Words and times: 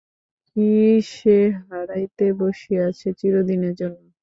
কী 0.47 0.69
সে 1.11 1.37
হারাইতে 1.61 2.25
বসিয়াছে 2.39 3.07
চিরদিনের 3.19 3.73
জন্য? 3.79 3.99